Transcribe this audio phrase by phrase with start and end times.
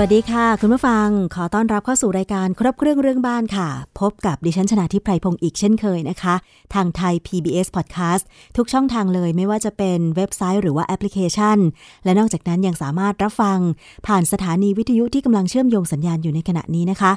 [0.00, 3.68] วัสดีค่ะ คุณผู้ฟังขอต้อนรับเข้าสู่รายการครบเครื่องเรื่องบ้านค่ะ
[4.00, 6.34] พบกับดิฉันชนะทิพไพรพงศ์อีกเช่นเคยนะคะ
[6.74, 8.24] ทางไทย PBS Podcast
[8.56, 11.58] ทุกช่องทางเลยไม่ว่าจะเป็นเว็บไซต์หรือว่าแอปพลิเคชัน
[12.04, 13.58] และนอกจากนั้นยังสามารถรับฟัง
[14.06, 17.12] ผ่านสถานีวิทยุที่กำลังเชื่อมโยงสัญญาณอยู่ในขณะนี้นะคะ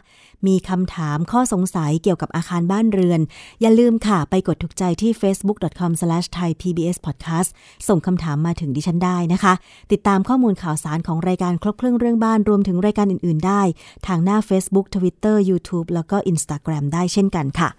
[0.48, 3.20] มีคำถามข้อสงสัยเกี่ยวกับอาคารบ้านเรือน
[3.62, 7.50] อย่าลืมค่ะไปกดถูกใจที่ facebook.com/thaipbspodcast
[7.88, 9.54] ส่งคำถามมาถึงดิฉันได้นะคะ
[9.92, 13.62] ติดตามข้อมูลข่าวสารของรายการครบเครื่องเรื่องบ้านรวมถึงรายการอื่น ๆ ได้
[14.08, 17.70] ทางหน้า Facebook Twitter YouTube แล้วก็ Instagram ได้เช่นกันค่ะ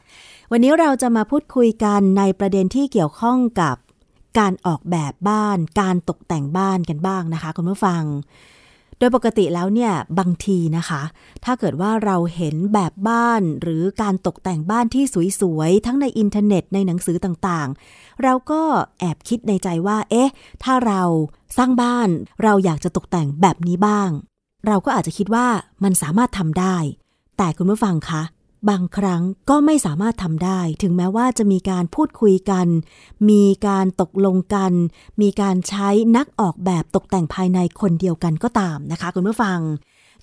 [0.51, 3.77] วันนี้เราจะมาพูดคุยกันในประเด็นที่เกี่ยวข้องกับ
[4.39, 8.03] การออกแบบบ้าน การตกแต่งบ้านกันบ้างนะคะคุณผู้ฟัง
[8.99, 11.03] โดยปกติแล้วเนี่ยบางทีนะคะ
[11.45, 15.05] ถ้าเกิดว่าเราเห็นแบบบ้านหรือการตกแต่งบ้านที่
[15.41, 18.63] สวยๆ ทั้งในอินเทอร์เน็ตในหนังสือต่างๆ เราก็
[19.01, 20.31] แอบคิดในใจว่า เอ๊ะ
[20.65, 21.03] ถ้าเรา
[21.57, 22.09] สร้างบ้าน
[22.43, 24.11] เราอยากจะตกแต่งแบบนี้บ้าง
[24.67, 25.47] เราก็อาจจะคิดว่า
[25.85, 26.77] มันสามารถทำได้
[27.37, 28.23] แต่คุณผู้ฟังคะ
[28.71, 32.67] บางครั้งก็ไม่สามารถทำได้ ถึงแม้ว่าจะมีการพูดคุยกัน
[33.31, 34.73] มีการตกลงกัน
[35.23, 39.59] มีการใช้นักออกแบบตกแต่งภายในคนเดียวกันก็ตามนะคะ คุณผู้ฟัง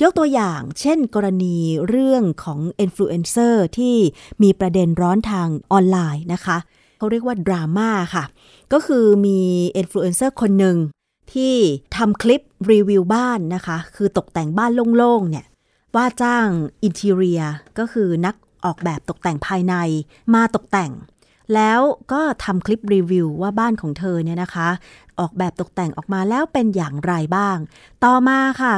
[0.02, 3.96] ยกตัวอย่าง เช่น กรณีเรื่องของอินฟลูเอนเซอร์ที่
[4.44, 6.58] มีประเด็นร้อนทางออนไลน์นะคะ
[6.98, 8.24] เขาเรียกว่าดราม่าค่ะ
[8.74, 9.40] ก็คือมี
[9.78, 10.78] อินฟลูเอนเซอร์คนหนึ่ง
[11.34, 11.56] ที่
[11.96, 12.42] ทำคลิป
[12.72, 15.46] รีวิวบ้านนะคะ คือตกแต่งบ้านโล่งๆเนี่ย
[15.96, 16.48] ว่าจ้าง
[16.84, 17.42] interior
[17.78, 18.36] ก็คือนัก
[18.66, 19.76] ออกแบบตกแต่งภายใน
[20.34, 20.92] มาตกแต่ง
[21.54, 24.70] แล้วก็ทำคลิปรีวิวว่าบ้านของเธอเนี่ยนะคะ
[25.20, 27.58] ออกแบบตกแต่งออกมาแล้วเป็นอย่างไรบ้าง
[28.04, 28.74] ต่อมาค่ะ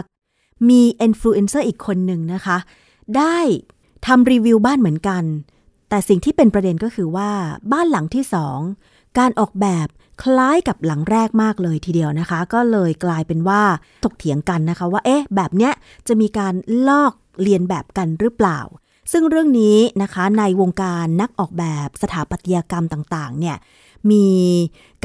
[0.69, 2.57] มีอินฟลูเอนเซอร์อีกคนหนึ่งนะคะ
[3.17, 3.37] ได้
[4.07, 5.23] ทำรีวิวบ้านเหมือนกัน
[5.89, 7.29] แต่สิ่งที่เป็นประเด็นก็คือว่า
[7.71, 8.59] บ้านหลังที่สอง
[9.17, 9.87] การออกแบบ
[10.23, 13.61] คล้ายกับหลังแรกมากเลยทีเดียวนะคะ ก็เลยกลายเป็นว่า
[14.03, 15.73] ถกเถียงกันนะคะว่าเอ๊ะแบบเนี้ย
[16.07, 16.53] จะมีการ
[16.87, 18.59] ลอกเรียนแบบกันหรือเปล่า
[19.11, 23.57] ซึ่งเรื่องนี้นะคะในวงการนักออกแบบสถาปัตยกรรมต่างๆเนี่ย
[24.11, 24.27] มี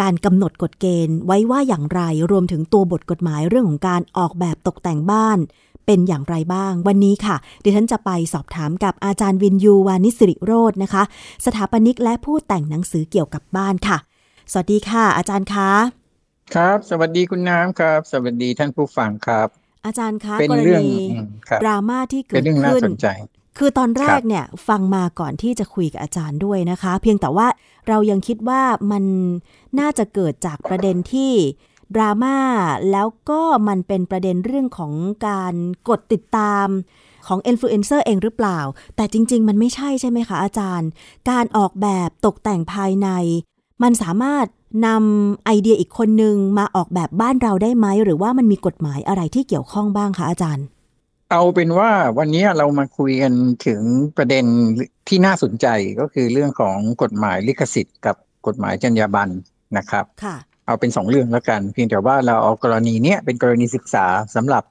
[0.01, 2.01] การกำหนดกฎเกณฑ์ไว้ว่าอย่างไร
[2.31, 5.39] รวมถึงตัวบทกฎหมายเรื่องของการออกแบบตกแต่งบ้าน
[5.87, 11.03] เป็นอย่างไรบ้าง วันนี้ค่ะ ดิฉันจะไปสอบถามกับอาจารย์วินยูวานิสิริโรจน์นะคะ
[11.47, 13.99] สถาปนิกและผู้แต่งหนังสือเกี่ยวกับบ้านค่ะ
[14.53, 15.71] สวัสดีค่ะ อาจารย์คะ
[16.55, 19.49] ครับ สวัสดีคุณน้ำครับ สวัสดีท่านผู้ฟังครับ
[19.87, 20.83] อาจารย์คะเป็นเรื่อง
[21.63, 22.83] ดราม่าที่เกิดขึ้น
[23.59, 27.47] คือตอนแรกเนี่ยฟังมาก่อนที่จะคุยกับอาจารย์ด้วยนะคะ เพียงแต่ว่า
[27.89, 29.05] เรายังคิดว่ามัน
[29.81, 31.33] น่าจะเกิดจากประเด็นที่
[31.95, 32.39] ดราม่า
[32.93, 34.93] แล้วก็มันเป็นประเด็นเรื่องของ
[35.29, 35.55] การ
[35.89, 36.67] กดติดตาม
[37.27, 38.61] ของอินฟลูเอนเซอร์เองหรือเปล่า
[38.97, 40.89] แต่จริง ๆ มันไม่ใช่ใช่ไหมคะอาจารย์
[41.31, 43.09] การออกแบบตกแต่งภายใน
[43.83, 44.47] มันสามารถ
[44.87, 50.67] นำไอเดียอีกคนนึงมาออกแบบบ้านเราได้ไหม หรือว่ามันมีกฎหมายอะไรที่เกี่ยวข้องบ้างคะอาจารย์
[51.31, 53.33] เอาเป็นว่าวันนี้เรามาคุยกัน
[53.67, 53.83] ถึง
[54.17, 54.45] ประเด็น
[55.09, 55.67] ที่น่าสนใจ
[56.01, 58.17] ก็คือเรื่องของกฎหมายลิขสิทธิ์กับ
[58.47, 59.33] กฎหมายจรรยาบรรณ
[59.79, 60.37] นะครับค่ะ
[60.67, 64.65] เอาเป็นสองเรื่องแล้วกัน เพียงแต่ว่าเราเอากรณีเนี้ยเป็นกรณีศึกษาสำหรับ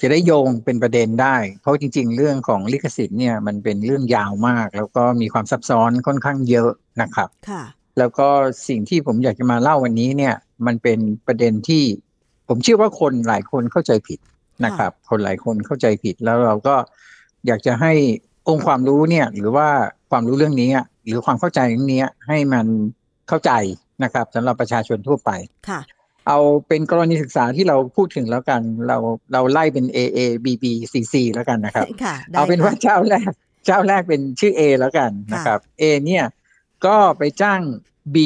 [0.00, 6.70] จะได้โยงเป็นประเด็นได้ เพราะจริง ๆ เรื่องของลิขสิทธิ์เนี่ยมันเป็นเรื่องยาวมาก แล้วก็มีความซับซ้อนค่อนข้างเยอะ
[7.02, 7.62] นะครับค่ะ
[7.98, 8.28] แล้วก็
[8.68, 10.34] สิ่งที่ผมอยากจะมาเล่าวันนี้เนี่ย
[10.66, 11.84] มันเป็นประเด็นที่
[12.48, 14.18] ผมเชื่อว่าคนหลายคนเข้าใจผิด
[14.64, 16.74] นะครับ คนหลายคนเข้าใจผิดแล้วเราก็
[17.46, 17.92] อยากจะให้
[18.48, 19.68] องค์ความรู้เนี่ย หรือว่า
[20.10, 20.70] ความรู้เรื่องนี้
[21.06, 22.66] หรือความเข้าใจเรื่องนี้ให้มัน
[23.28, 23.52] เข้าใจ
[24.04, 25.30] นะครับสำหรับประชาชนทั่วไป
[25.68, 25.80] ค่ะ
[26.28, 26.38] เอา
[26.68, 28.98] เป็นกรณีศึกษาที่เราพูดถึงแล้วกัน เรา
[29.32, 31.86] เราไล่เป็น A A B B C C แล้วกันนะครับ
[32.34, 33.30] เอาเป็นว่าเจ้าแรก
[33.66, 36.24] เจ้าแรกเป็นชื่อ A แล้วกันนะครับ A เนี่ย
[36.86, 37.60] ก็ไปจ้าง
[38.14, 38.16] B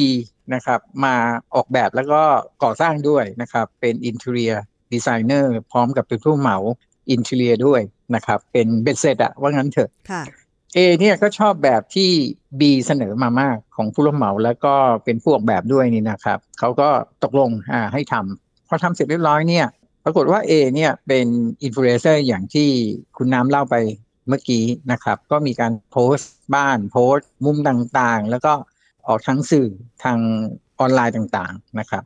[0.53, 1.15] นะครับมา
[1.55, 2.21] ออกแบบแล้วก็
[2.63, 4.57] ก่อสร้างด้วยนะครับ เป็น interior
[4.93, 6.57] designer พร้อมกับเป็นผู้เหมา
[7.15, 7.81] interior ด้วย
[8.15, 9.89] นะครับ เป็นเบ็ดเสร็จอะว่างั้นเถอะ
[10.75, 12.09] A เนี่ยก็ชอบแบบที่
[12.59, 14.73] B เสนอมามากของผู้รับเหมาแล้วก็
[15.03, 16.89] เป็นผู้ออกแบบด้วยนี่นะครับเขาก็
[17.23, 19.65] ตกลงอ่าให้ทำพอทำเสร็จเรียบร้อยเนี่ย
[20.03, 21.27] ปรากฏว่า A เนี่ยเป็น
[21.63, 22.69] อินฟลูเอนเซอร์อย่างที่
[23.17, 23.75] คุณน้ำเล่าไป
[24.27, 28.53] เมื่อกี้นะครับ ก็มีการโพสต์บ้านโพสต์มุมต่างๆ แล้วก็
[29.07, 29.67] ออกทั้งสื่อ
[30.03, 30.17] ทาง
[30.79, 32.03] ออนไลน์ต่างๆนะครับ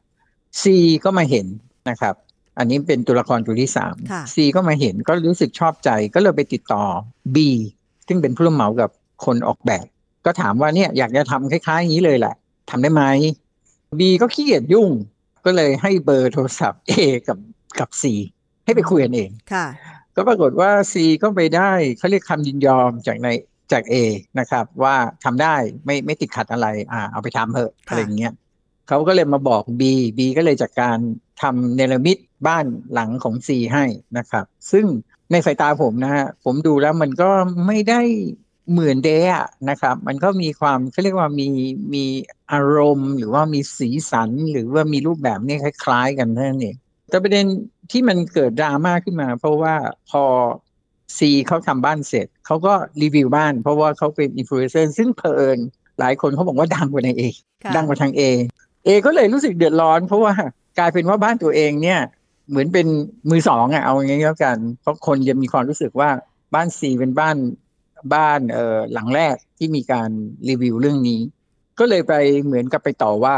[0.62, 0.64] C
[1.04, 1.48] ก็มาเห็น
[1.90, 2.16] นะครับ
[2.58, 3.96] อันนี้เป็นตัวละครตัวที่สาม
[4.34, 6.84] C ก็มาเห็นก็รู้สึกชอบใจก็เลยไปติดต่อ
[7.36, 7.38] B
[8.08, 8.90] ซึ่งเป็นผู้รับเหมากับ
[9.26, 9.86] คนออกแบบ
[10.26, 12.36] ก็ถามว่าเนี่ยอยากจะทำคล้ายๆอย่างนี้เลยแหละ
[12.70, 13.04] ทำได้ไหม
[14.00, 14.90] B ก็ขี้เกียจยุ่ง
[15.46, 16.92] ก็เลยให้เบอร์โทรศัพท์ A
[17.28, 17.38] กับ
[17.80, 18.04] กับ C
[18.66, 19.66] ให้ไปคุยกันเองค่ะ
[20.16, 23.28] ก็ปรากฏว่า C ก็ไปได้เขาเรียกคำยินยอมจากใน
[23.72, 23.96] จาก A
[24.40, 25.56] นะครับ ว่าทำได้
[25.86, 28.34] ไม่ไม่ติดขัดอะไร อ่า เอาไปทำเถอะอะไรอย่างเงี้ย
[28.88, 29.82] เขาก็เลยมาบอก B
[30.18, 30.98] B ก็เลยจากการ
[31.42, 32.18] ทำเนรมิต
[32.48, 33.86] บ้านหลังของ C ให้
[34.18, 34.86] นะครับ ซึ่ง
[35.32, 37.30] ในสายตาผมนะฮะผมดูแล้วมันก็
[37.68, 38.02] ไม่ได้
[38.72, 41.48] เหมือนเด๊ะนะครับ มันก็มีความเขาเรียกว่ามี
[41.94, 42.06] มี
[42.52, 46.78] อารมณ์ หรือว่ามีสีสันหรือว่ามีรูปแบบนี่คล้าย ๆ กันนั่นเอง
[47.10, 47.46] แต่ประเด็น
[47.92, 49.76] ที่มันเกิดดราม่าขึ้นมา เพราะว่า
[50.10, 50.24] พอ
[51.18, 55.58] C เขาทำบ้านเสร็จ เขาก็รีวิวบ้าน เพราะว่าเขาเป็นอินฟลูเอนเซอร์ซึ่งเผอิญ
[56.00, 57.24] หลายคนเขาบอกว่าดังกว่านาย A
[57.76, 58.22] ดังกว่าทางเอ
[58.86, 60.34] เอก็เลยรู้สึกเดือดร้อน เพราะว่า
[60.80, 62.00] กลายเป็นว่าบ้านตัวเองเนี่ย
[62.50, 62.88] เหมือนเป็น
[63.30, 66.10] มือสองอะเอาอย่างนี้แล้วกัน เพราะคนจะมีความรู้สึกว่า
[66.54, 67.38] บ้านซีเป็นบ้าน
[68.14, 70.10] บ้านเออหลังแรกที่มีการ
[70.50, 71.20] รีวิวเรื่องนี้
[71.80, 73.36] ก็เลยไปเหมือนกับไปต่อว่า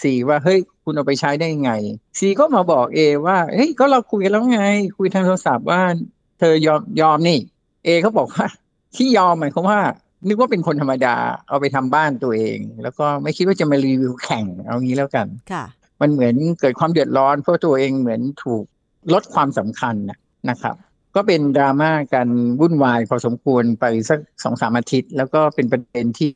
[0.00, 1.72] ซีว่าเฮ้ยคุณเอาไปใช้ได้ไง
[2.18, 4.62] ซีก็มาบอกเอว่าเฮ้ยก็เราคุยกันแล้วไง
[4.98, 5.80] คุยทางโทรศัพท์ว่า
[6.38, 7.38] เธอยอมยอมนี่
[7.84, 8.46] เอเขาบอกว่า
[8.96, 9.80] ที่ยอมหมายความว่า
[10.28, 11.14] นึกว่าเป็นคนธรรมดา
[11.48, 15.64] เอาไปทำบ้านตัวเอง แล้วก็ไม่คิดว่าจะมารีวิวแข่งเอางี้แล้วกันค่ะ
[16.00, 18.64] มันเหมือนเกิดความเดือดร้อนเพราะตัวเองเหมือนถูก
[19.12, 19.94] ลดความสำคัญ
[20.50, 20.74] นะครับ
[21.16, 22.28] ก็เป็นดราม่ากัน
[22.60, 26.32] วุ่นวายพอสมควรไปสักสองสามอาทิตย์ แล้วก็เป็นประเด็นที่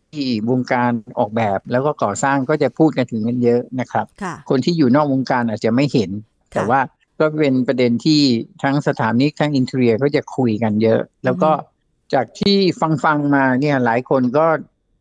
[0.50, 4.06] วงการออกแบบ แล้วก็ก่อสร้างก็จะพูดกันถึงกันเยอะนะครับ
[4.50, 6.10] คนที่อยู่นอกวงการอาจจะไม่เห็น
[6.50, 6.80] แต่ว่า
[7.20, 8.20] ก็เป็นประเด็นที่
[8.62, 11.50] ทั้งสถานีทั้งอินเทรียก็จะคุยกันเยอะ แล้วก็
[12.14, 14.46] จากที่ฟังฟังมาเนี่ยหลายคนก็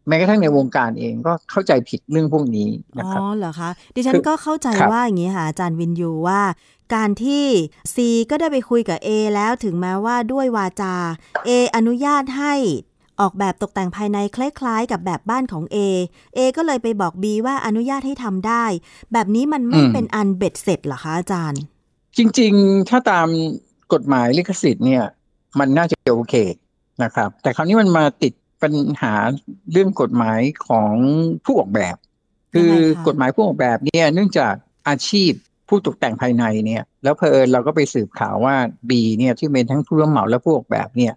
[0.08, 6.42] แม้กระทั่งในวงการเองก็เข้าใจผิดเรื่องพวกนี้นะครับอ๋อเหรอคะ ดิฉันก็เข้าใจว่าอย่างนี้ค่ะอาจารย์วินยูว่า
[6.96, 7.46] การที่
[7.94, 7.98] C
[8.30, 10.96] ก็ได้ไปคุยกับ A แล้วถึงแม้ว่าด้วยวาจา
[11.48, 12.54] A อนุญาตให้
[13.22, 15.78] ออกแบบตกแต่งภายในคล้ายๆ กับแบบบ้านของ A
[16.38, 18.64] A ก็เลยไปบอก B ว่าอนุญาตให้ทำได้
[19.14, 21.62] แบบนี้มันไม่เป็นอันเบ็ดเสร็จหรอคะอาจารย์
[22.18, 23.28] จริงๆ ถ้าตาม
[23.94, 25.04] กฎหมายลิขสิทธิ์เนี่ย
[25.60, 26.36] มันน่าจะโอเค
[27.04, 29.14] นะครับ แต่คราวนี้มันมาติด ปัญหา
[29.72, 30.94] เรื่องกฎหมายของ
[31.46, 31.96] ผู้ออกแบบ
[32.54, 32.74] คือ
[33.08, 34.54] กฎหมายผู้ออกแบบเนี่ยเนื่องจาก
[34.90, 35.32] อาชีพ
[35.70, 38.56] ผู้ตกแต่งภายในเนี่ย แล้วเพอเราก็ไปสืบข่าวว่า
[38.90, 41.14] B เนี่ยที่เป็นทั้งผู้รับเหมาและผู้ออกแบบเนี่ย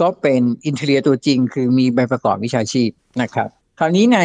[0.00, 2.90] ก็เป็นอินเทเลียตัวจริง คือมีใบประกอบวิชาชีพ
[3.22, 3.48] นะครับ
[3.78, 4.20] คราวนี้ใน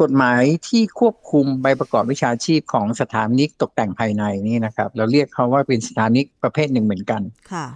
[0.00, 7.66] กฎหมายที่ควบคุมใบประกอบวิชาชีพของสถานิกตกแต่งภายในนี่นะครับ เราเรียกเขาว่าเป็นสถานิกประเภทหนึ่งเหมือนกัน ค่ะ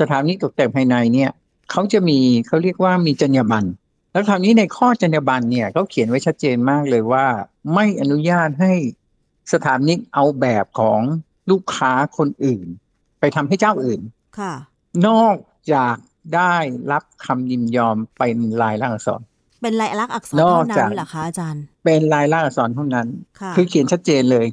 [0.00, 1.30] สถานิกตกแต่งภายในเนี่ย
[1.70, 3.66] เขาจะมีเขาเรียกว่ามีจรรยาบรรณ
[4.12, 7.26] แล้วคราวนี้ในข้อจรรยาบรรณเนี่ยเขาเขียนไว้ชัดเจนมากเลยว่า
[7.74, 8.72] ไม่อนุญาตให้
[9.52, 11.00] สถานิกเอาแบบของ
[11.50, 12.66] ลูกค้าคนอื่น
[13.20, 14.00] ไปทำให้เจ้าอื่น
[14.38, 14.54] ค่ะ
[15.06, 15.36] นอก
[15.72, 15.96] จาก
[16.34, 16.54] ได้
[16.92, 19.20] รับคำยินยอมเป็นลายลักษณ์อักษร
[19.62, 23.06] เป็นลายลักษณ์อักษรเท่านั้นเหรอคะอาจารย์ เป็นลายลักษณ์อักษรเท่านั้น
[23.40, 24.46] ค่ะคือเขียนชัดเจนเลย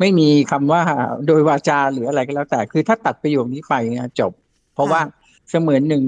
[0.00, 0.82] ไม่มีคำว่า
[1.26, 4.32] โดยวาจาหรืออะไรก็แล้วแต่ คือถ้าตัดประโยคนี้ไปนะจบ
[4.74, 5.00] เพราะว่า
[5.50, 6.04] เสมือนหนึ่ง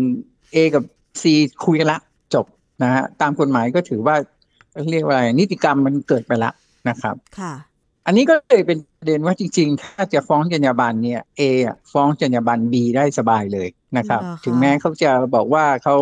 [0.55, 0.85] A กับ
[1.21, 1.23] C
[1.65, 2.01] คุยกันละ
[2.35, 2.47] จบ
[2.83, 4.17] นะฮะตามกฎหมายก็ถือว่า
[4.91, 6.51] เรียกว่าอะไรนิติกรรมมันเกิดไปละ
[6.89, 7.53] นะครับ ค่ะ
[8.07, 11.43] อันนี้ก็เลยเป็นประเด็นว่าจริง ๆ ถ้าจะฟ้องจรรยาบรรณเนี่ย A
[11.93, 15.97] ฟ้องจรรยาบรรณ B ได้สบายเลยนะครับ ถึงแม้เขาจะบอกว่าเขา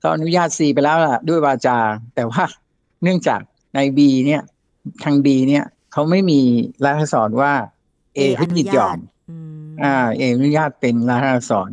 [0.00, 1.78] เขาอนุญาต C ไปแล้วล่ะ ด้วยวาจา
[2.14, 2.44] แต่ว่า
[3.02, 3.40] เนื่องจาก
[3.74, 4.42] ใน B เนี่ย
[5.04, 6.40] ทาง B เนี่ยเขาไม่มี
[6.84, 7.52] รายลักษณ์อักษรว่า
[8.16, 8.98] A ให้ยินยอม
[9.82, 11.70] อ่า A อนุญาตเป็นรายลักษณ์อักษร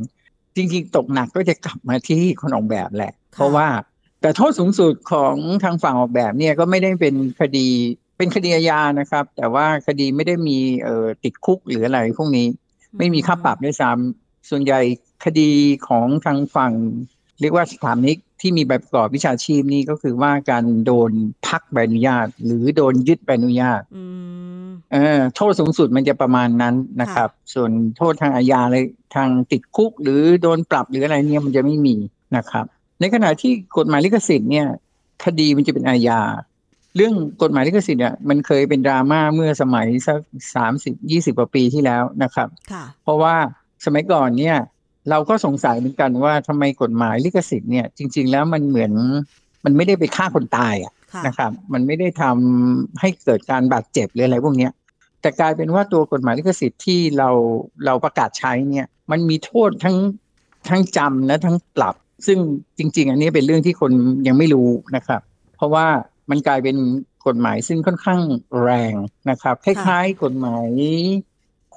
[0.57, 3.67] จริงๆ ตกหนักก็จะกลับมาที่คนออกแบบแหละ เพราะว่า
[4.21, 7.67] แต่โทษสูงสุดของทางฝั่งออกแบบเนี่ยก็ไม่ได้เป็นคดี
[8.17, 12.47] เป็นคดีอาญานะครับ แต่ว่าคดีไม่ได้มีเอ่อติดคุกหรืออะไรพวกนี้
[12.97, 14.79] ไม่มีค่าปรับด้วยซ้ำส่วนใหญ่
[15.25, 15.49] คดี
[15.87, 16.73] ของทางฝั่ง
[17.41, 21.11] เรียกว่าสถานิกที่มีใบประกอบวิชาชีพนี่ก็คือว่าการโดน
[21.47, 23.81] พักใบอนุญาต หรือโดนยึดใบอนุญาต
[24.91, 28.83] เออโทษสูงสุดมันจะประมาณนั้นนะครับ ส่วนโทษทางอาญาเลย
[29.15, 31.95] ทางติดคุก หรือโดนปรับหรืออะไรเนี่ยมันจะไม่มี
[32.37, 32.65] นะครับ
[32.99, 34.67] ในขณะที่กฎหมายลิขสิทธิ์เนี่ย
[35.23, 36.21] คดีมันจะเป็นอาญา
[36.95, 40.19] เรื่องกฎหมายลิขสิทธิ์เนี่ยมันเคยเป็นดราม่าเมื่อสมัยสัก
[40.55, 42.47] สามสิบยี่สิบกว่าปีที่แล้วนะครับ
[43.03, 43.35] เพราะว่า
[43.85, 44.57] สมัยก่อนเนี่ย
[45.09, 48.91] เราก็สงสัยเหมือนกันว่าทำไมกฎหมายลิขสิทธิ์เนี่ยจริง ๆ แล้วมันเหมือน
[49.65, 50.93] มันไม่ได้ไปฆ่าคนตายอะ
[51.27, 54.71] นะครับ มันไม่ได้ทำให้เกิดการบาดเจ็บหรืออะไรพวกเนี้ย
[55.27, 57.29] แต่กลายเป็นว่าตัวกฎหมายลิขสิทธิ์ที่เรา
[57.85, 59.97] เราประกาศใช้เนี่ย มันมีโทษทั้ง
[60.69, 61.95] ทั้งจำและทั้งปรับ
[62.27, 62.37] ซึ่ง
[62.77, 63.91] จริง ๆ อันนี้เป็นเรื่องที่คน
[64.27, 65.21] ยังไม่รู้นะครับ
[65.55, 65.87] เพราะว่า
[66.29, 66.75] มันกลายเป็น
[67.27, 68.21] กฎหมายซึ่งค่อนข้าง
[68.63, 68.93] แรง
[69.29, 70.67] นะครับ คล้ายๆ กฎหมาย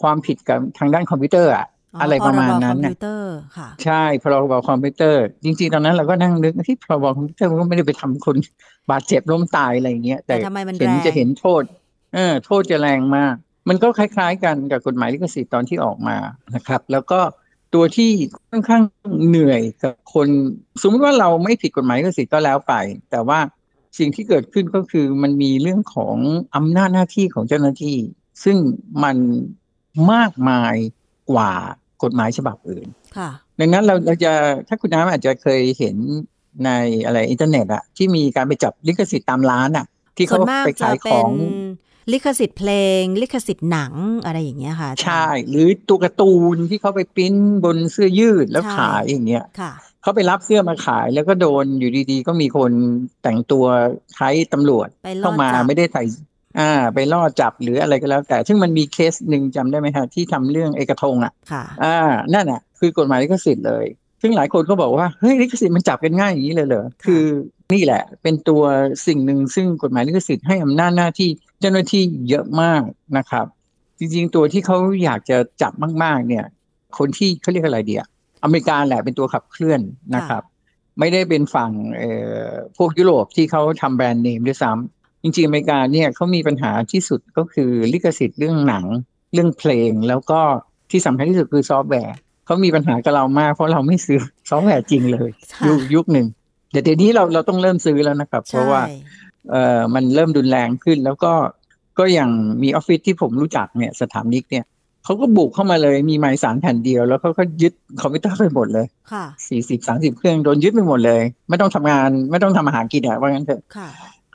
[0.01, 1.67] ความผิดกับทางด้านคอมพิวเตอร์อะ
[2.01, 2.93] อะไรประมาณนั้นนะ
[3.85, 8.37] ใช่พรบคอมพิวเตอร์ จริงๆ ตอนนั้นเราก็นั่งนึกที่พรบคอมพิวเตอร์มันก็ไม่ได้ไปทำคน
[8.91, 10.35] บาดเจ็บล้มตายอะไรเงี้ยแต่
[10.81, 11.63] เห็นจะเห็นโทษ
[12.15, 13.35] เออโทษจะแรงมาก
[13.69, 16.17] มันก็คล้าย ๆ กันกับกฎหมายลิขสิทธิ์ตอนที่ออกมา
[16.55, 17.21] นะครับ แล้วก็
[17.75, 18.11] ตัวที่
[18.51, 18.83] ค่อนข้าง
[19.27, 20.29] เหนื่อยกับคน
[20.83, 22.75] สมมติว่าเราไม่ผิดกฎหมายลิขสิทธิ์ก็แล้วไป
[23.11, 23.39] แต่ว่า
[23.99, 26.17] สิ่งที่เกิดขึ้นก็คือมันมีเรื่องของ
[26.57, 27.99] อำนาจหน้าที่ของเจ้าหน้าที่
[28.45, 28.57] ซึ่ง
[29.05, 29.17] มัน
[30.13, 30.75] มากมาย
[31.31, 31.53] กว่า
[32.03, 32.87] กฎหมายฉบับอื่น
[33.59, 34.33] ดังนั้นเราเราจะ
[34.69, 35.97] ถ้าคุณน้ำอาจจะเคยเห็น
[36.65, 36.71] ใน
[37.05, 39.87] อะไรอินเทอร์เน็ตอะที่มีการไปจับลิขสิทธิ์ตามร้านอะ
[40.17, 41.31] ที่เขาไปขายของ
[42.13, 43.93] ลิขสิทธิ์เพลง ลิขสิทธิ์หนัง
[44.25, 49.45] อะไรอย่างเงี้ยค่ะ ใช่ หรือตัวการ์ตูนที่เขาไปปิ้นบนเสื้อยืดแล้วขายอย่างเงี้ย
[50.03, 52.73] เขาไปรับเสื้อมาขายแล้วก็โดนอยู่ดีๆ ก็มีคน
[53.23, 53.65] แต่งตัว
[54.15, 54.89] ใช้ตำรวจ
[55.21, 56.03] เข้ามาไม่ได้ใส่
[56.59, 61.97] อ่า ไปล่อจับหรืออะไรก็แล้ว แต่ ซึ่งมันมีเคสหนึ่งจำได้ไหมคะที่ทำเรื่องเอกทงอะค่ะอ่า
[62.35, 63.85] นั่นอะ คือกฎหมายลิขสิทธิ์เลย
[64.23, 67.25] ซึ่งหลายคนก็บอกว่าเฮ้ยลิขสิทธิ์มันจับกันง่ายอย่างนี้เลยเหรอคือ
[67.75, 68.63] นี่แหละ เป็นตัว
[69.07, 72.83] สิ่งหนึ่งซึ่งกฎหมายลิขสิทธิ์ให้อำนาจหน้าที่ เจ้าหน้าที่เยอะมาก
[73.19, 73.47] นะครับ
[73.99, 76.45] จริงๆตัวที่เขาอยากจะจับมาก ๆ เนี่ย
[76.99, 78.03] คนที่เขาเรียกอะไรเดีย
[78.45, 79.81] อเมริกาแหละเป็นตัวขับเคลื่อน
[80.15, 80.43] นะครับ
[80.99, 81.71] ไม่ได้เป็นฝั่ง
[82.77, 88.85] พวกยุโรปที่เขาทำแบรนด์เนมด้วยซ้ำจริงๆ อเมริกาเนี่ยเขามีปัญหาที่สุดก็คือลิขสิทธิ์เรื่องหนัง
[89.33, 90.41] เรื่องเพลงแล้วก็
[90.91, 95.31] ที่สำคัญที่สุดคือซอฟต์แวร์เขามีปัญหากับเรามาก เพราะเราไม่ซื้อซอฟต์แวร์จริงเลย
[95.67, 96.27] ยุคยุคหนึ่ง
[96.73, 98.83] แต่เดี๋ยวนี้เราเราต้องเริ่มซื้อแล้วนะครับ เพราะว่า
[99.51, 101.33] เอ่อมันเริ่มรุนแรงขึ้น แล้วก็
[101.99, 102.31] ก็อย่าง
[102.63, 104.65] มีออฟฟิศที่ผมรู้จักเนี่ยสถาปนิกเนี่ย
[105.05, 113.63] เขาก็บุกเข้ามาเลยมีหมายศาลแผ่นเดียว แล้วเขาก็ยึดคอมพิวเตอร์ไปหมดเลยค่ะสี่สิบสามสิบเครื่องโดนยึดไปหมดเลย ไม่ต้องทำงานไม่ต้องทำมาหากินอะว่างั้นเถอะ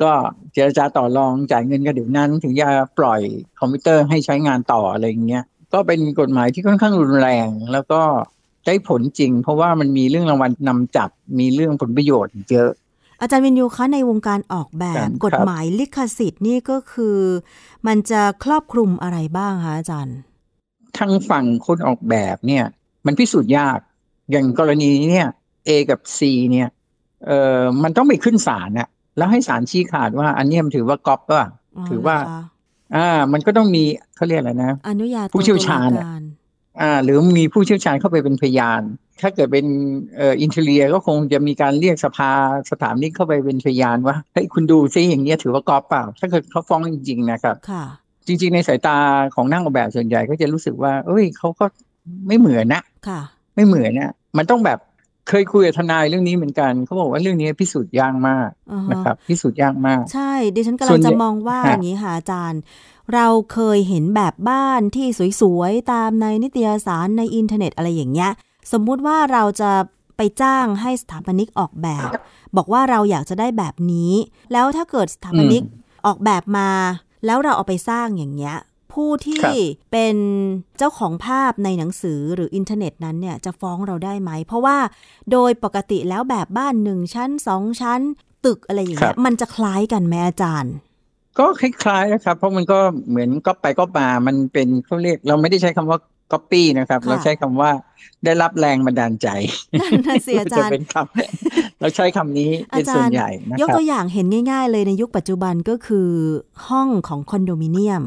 [0.01, 0.11] ก็
[0.53, 2.67] เจรจาต่อรองจ่ายเงินกันเดี๋ยวนั้น ถึงจะ
[2.99, 3.21] ปล่อย
[3.59, 5.43] คอมพิวเตอร์ให้ใช้งานต่ออะไรอย่างเงี้ย
[5.73, 8.01] ก็เป็นกฎหมายที่ค่อนข้างรุนแรง แล้วก็
[8.65, 11.09] ได้ผลจริง เพราะว่ามันมีเรื่องรางวัลนำจับ
[11.39, 12.71] มีเรื่องผลประโยชน์เยอะ
[13.21, 17.17] อาจารย์วินยูคะในวงการออกแบบกฎหมายลิขสิทธิ์นี่ก็คือ
[17.87, 20.17] มันจะครอบคลุมอะไรบ้างคะอาจารย์
[20.97, 22.65] ทางฝั่งคนออกแบบเนี่ย
[23.05, 23.79] มันพิสูจน์ยาก
[24.31, 25.29] อย่างกรณีนี้เนี่ย
[25.67, 26.19] A กับ C
[26.51, 26.69] เนี่ย
[27.25, 31.45] เอ่อมันต้องไปขึ้นศาลน่ะแล้วให้ศาลชี้ขาดว่า อันนี้มันถือว่าก๊อปป่ะ
[31.89, 32.17] ถือว่า
[32.95, 33.83] อ่า มันก็ต้องมี
[34.15, 35.89] เขาเรียกอะไรนะอนุญาตผู้เชี่ยวชาญ
[36.81, 38.81] อ่าหรือมีผู้เชี่ยวชาญเข้าไปเป็นพยาน
[39.21, 39.65] ถ้าเกิดเป็น
[40.17, 42.31] เอ่ออินเทเลียก็คงจะมีการเรียกสภา
[42.71, 47.85] สถานนี้เข้าไปเป็นพยานว่าเฮ้ยคุณดูซิอย่างเงี้ยถือว่ากอบเปล่า ถ้าเกิดเขาฟ้องจริงๆนะครับค่ะ
[48.27, 48.97] จริง ๆ ในสายตา
[49.35, 51.65] ของนั่งออกแบบส่วนใหญ่ก็จะรู้สึกว่า เอ้ยเขาก็
[52.27, 53.21] ไม่เหมือนนะค่ะ
[53.55, 54.79] ไม่เหมือนนะมันต้องแบบ
[55.29, 58.49] เคยคุยกับทนายเรื่องนี้เหมือนกันเขาบอกว่าเรื่องนี้พิสูจน์ยากมาก
[58.91, 62.61] นะครับ พิสูจน์ยากมาก ใช่ดิฉันกำลังจะมองว่าอย่างนี้ค่ะอาจารย์
[63.13, 65.07] เราเคยเห็นแบบบ้านที่
[65.41, 68.31] สวยๆ ตามในนิตยสารในอินเทอร์เน็ตอะไรอย่างเงี้ย
[68.71, 69.71] สมมุติว่าเราจะ
[70.17, 72.09] ไปจ้างให้สถาปนิกออกแบบ
[72.55, 74.11] บอกว่าเราอยากจะได้แบบนี้
[74.51, 75.63] แล้วถ้าเกิดสถาปนิก
[76.05, 76.69] ออกแบบมา
[77.25, 78.57] แล้วเราเอาไปสร้างอย่างเงี้ย
[78.93, 79.47] ผู้ที่
[79.91, 80.15] เป็น
[80.77, 84.77] เจ้าของภาพในหนังสือหรืออินเทอร์เน็ตนั้นเนี่ยจะฟ้องเราได้ไหม เพราะว่า
[85.31, 88.01] โดยปกติแล้วแบบบ้านหนึ่งชั้นสองชั้น
[88.45, 90.73] ตึกอะไรอย่างเงี้ยมันจะคล้ายกันไหมอาจารย์
[91.39, 95.99] ก็คล้ายๆนะครับ เพราะมันก็เหมือนก็ไปก็มามันเป็นเขาเรียก เราไม่ได้ใช้คำว่า
[96.31, 97.71] ก๊อปปี้นะครับ เราใช้คำว่า
[98.25, 99.27] ได้รับแรงบันดาลใจ
[100.05, 106.09] นั่นสิอาจารย์เป็นคำเราใช้คำนี้เป็นส่วนใหญ่นะครับยกตัวอย่างเห็นง่าย ๆ เลยในยุคปัจจุบันก็คือ
[106.67, 108.03] ห้องของคอนโดมิเนียม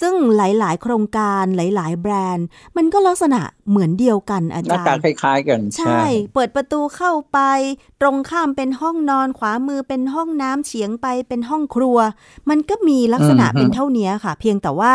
[0.00, 3.40] ซึ่งหลาย ๆ โครงการหลาย ๆ แบรนด์ มันก็ลักษณะ
[3.70, 6.02] เหมือนเดียวกันอาจารย์หน้าตาคล้ายๆ กัน ใช่
[6.34, 7.38] เปิดประตูเข้าไป
[8.00, 11.98] ตรงข้ามเป็นห้องนอนขวามือเป็นห้องน้ำเฉียงไปเป็นห้องครัว
[12.50, 14.94] มันก็มีลักษณะเป็นเท่านี้ค่ะ เพียงแต่ว่า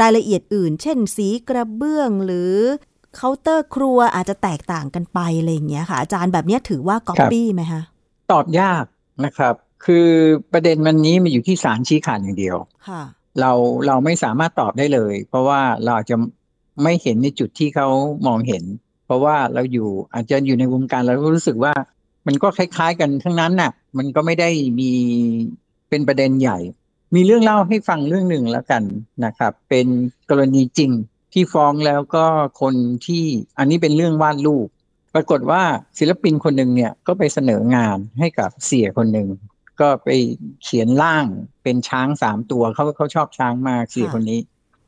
[0.00, 2.52] รายละเอียดอื่น เช่น สีกระเบื้องหรือ
[3.16, 7.82] เคาน์เตอร์ครัวอาจจะแตกต่างกันไปอะไรอย่างเงี้ยค่ะ อาจารย์แบบนี้ถือว่าก๊อปปี้ไหมคะ
[8.32, 8.84] ตอบยาก
[9.24, 9.54] นะครับ
[9.84, 10.08] คือ
[10.52, 12.56] ประเด็นมันนี้มันอยู่ที่สารชี้ขาดอย่างเดียว
[12.88, 13.02] ค่ะ
[13.40, 13.52] เรา
[13.86, 16.16] เราไม่สามารถตอบได้เลย เพราะว่าเราจะ
[16.82, 17.88] ไม่เห็นในจุดที่เขา
[18.26, 18.64] มองเห็น
[19.06, 21.74] เพราะว่าเราอยู่อาจจะอยู่ในวงการเราก็รู้สึกว่า
[22.26, 24.50] มันก็คล้าย ๆ กันทั้งนั้นน่ะ มันก็ไม่ได้
[24.80, 24.90] มี
[25.88, 26.58] เป็นประเด็นใหญ่
[27.14, 28.82] มีเรื่องเล่าให้ฟังเรื่องหนึ่งแล้วกัน
[29.24, 29.86] นะครับ เป็น
[30.30, 30.90] กรณีจริง
[31.32, 32.26] ที่ฟ้องแล้วก็
[32.60, 32.74] คน
[33.06, 33.24] ที่
[33.58, 34.66] อันนี้เป็นเรื่องวาดรูป
[35.14, 35.62] ปรากฏว่า
[35.98, 39.28] ศิลปินคนหนึ่งเนี่ยก็ไปเสนองานให้กับเสียคนหนึ่ง
[39.80, 40.08] ก็ไป
[40.62, 41.26] เขียนร่าง
[41.62, 44.40] เป็นช้างสามตัวเขาเขาชอบช้างมากเสียคนนี้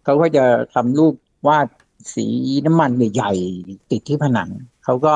[0.04, 1.14] เขาก็จะทำรูป
[1.48, 1.66] วาด
[2.14, 2.26] สี
[2.66, 4.50] น้ำมันใหญ่ๆติดที่ผนัง
[4.84, 5.14] เขาก็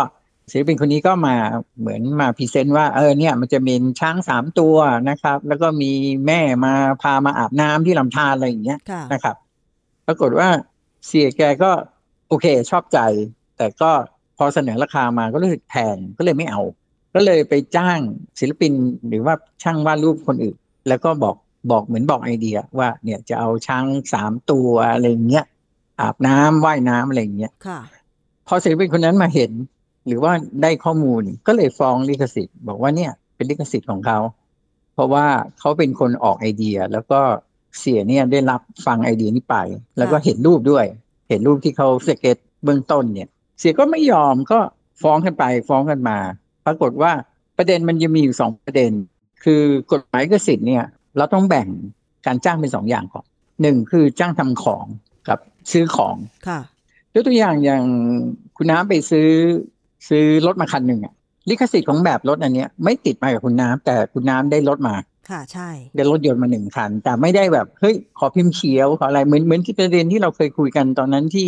[0.51, 1.37] ศิลปินคนนี้ก็มา
[1.81, 4.77] เหมือนมาพรีเซนต์ว่าเออเนี่ยมันจะมีช้างสามตัว
[5.11, 5.93] นะครับ แล้วก็มี
[6.27, 8.79] แม่มาพามาอาบน้ำที่ลำธารอะไรอย่างเงี้ย
[9.13, 9.37] นะครับ
[10.07, 10.49] ปรากฏว่า
[11.07, 11.71] เสียแกก็
[12.29, 12.99] โอเคชอบใจ
[13.57, 13.91] แต่ก็
[14.39, 16.61] พอเสนอราคามาก็รู้สึกแพงก็เลยไม่เอา
[17.15, 17.99] ก็เลยไปจ้าง
[18.41, 18.73] ศิลปิน
[19.09, 20.57] หรือว่าช่างวาดรูปคนอื่น
[20.89, 21.37] แล้วก็บอก
[21.71, 25.45] บอกเหมือนบอกไอเดียว่าเนี่ยจะเอาช้างสามตัวอะไรเงี้ย
[26.01, 27.81] อาบน้ำว่ายน้ำอะไรเงี้ยค่ะ
[28.47, 29.53] พอศิลปินคนนั้นมาเห็น
[30.07, 34.19] หรือว่าได้ข้อมูลก็เลยฟ้องลิขสิทธิ์ บอกว่าเนี่ยเป็นลิขสิทธิ์ของเขา
[34.95, 35.27] เพราะว่า
[35.59, 37.21] เขาเป็นคนออกไอเดีย แล้วก็
[37.79, 39.57] เสียเนี่ยได้รับฟังไอเดียนี้ไป
[39.99, 40.85] แล้วก็เห็นรูปด้วย
[41.29, 43.29] เห็นรูปที่เขาสเก็ตเบื้องต้นเนี่ย
[43.59, 44.59] เสียก็ไม่ยอมก็
[45.03, 46.19] ฟ้องกันไปฟ้องกันมา
[46.67, 47.13] ปรากฏว่า
[47.59, 48.93] ประเด็นมันยังมีอยู่สองประเด็น
[49.45, 50.85] คือกฎหมายกสิทธิ์เนี่ย
[51.17, 51.69] เราต้องแบ่ง
[52.27, 53.25] การจ้างเป็นสองอย่างก่อน
[53.63, 54.87] หนึ่งคือจ้างทำของ
[55.29, 55.39] กับ
[55.73, 56.17] ซื้อของ
[56.49, 56.61] ค่ะ
[57.15, 57.83] ยกตัวอย่างอย่าง
[58.57, 59.29] คุณน้ำไปซื้อ
[60.09, 61.15] ซื้อรถมาคันหนึ่งอะ
[61.49, 64.95] ลิขสิทธิ์ของแบบรถอันเนี้ยไม่ติดมากับคุณน้ำแต่คุณน้ำได้รถมา
[65.31, 71.47] ค่ะใช่ได้รถยนต์มาหนึ่งคัน แต่ไม่ได้แบบเฮ้ยขอพิมพ์เขียวขออะไรเหมือนเหมือนที่ประเด็นที่เราเคยคุยกันตอนนั้นที่